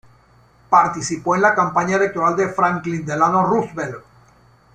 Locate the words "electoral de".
1.97-2.47